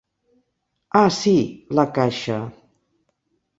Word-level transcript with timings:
Ah 1.01 1.09
sí, 1.17 1.35
la 1.81 1.87
caixa... 1.99 2.41